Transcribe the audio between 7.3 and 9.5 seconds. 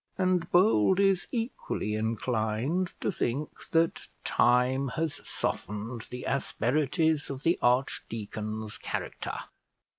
the archdeacon's character.